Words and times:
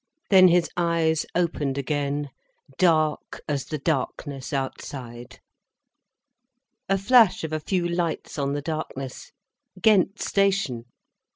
Then 0.31 0.47
his 0.47 0.67
eyes 0.75 1.27
opened 1.35 1.77
again, 1.77 2.29
dark 2.79 3.39
as 3.47 3.65
the 3.65 3.77
darkness 3.77 4.51
outside. 4.51 5.39
A 6.89 6.97
flash 6.97 7.43
of 7.43 7.53
a 7.53 7.59
few 7.59 7.87
lights 7.87 8.39
on 8.39 8.53
the 8.53 8.63
darkness—Ghent 8.63 10.19
station! 10.19 10.85